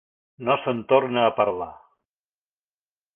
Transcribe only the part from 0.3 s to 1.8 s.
No se'n torna a parlar.